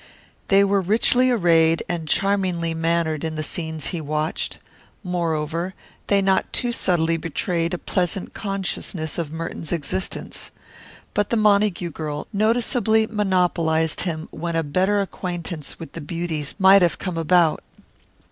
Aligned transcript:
They 0.47 0.63
were 0.63 0.81
richly 0.81 1.29
arrayed 1.29 1.83
and 1.87 2.07
charmingly 2.07 2.73
mannered 2.73 3.23
in 3.23 3.35
the 3.35 3.43
scenes 3.43 3.89
he 3.89 4.01
watched; 4.01 4.57
moreover, 5.03 5.75
they 6.07 6.23
not 6.23 6.51
too 6.51 6.71
subtly 6.71 7.17
betrayed 7.17 7.75
a 7.75 7.77
pleasant 7.77 8.33
consciousness 8.33 9.19
of 9.19 9.31
Merton's 9.31 9.71
existence. 9.71 10.49
But 11.13 11.29
the 11.29 11.37
Montague 11.37 11.91
girl 11.91 12.25
noticeably 12.33 13.05
monopolized 13.05 14.01
him 14.01 14.27
when 14.31 14.55
a 14.55 14.63
better 14.63 15.01
acquaintance 15.01 15.77
with 15.79 15.91
the 15.91 16.01
beauties 16.01 16.55
might 16.57 16.81
have 16.81 16.97
come 16.97 17.19
about. 17.19 17.63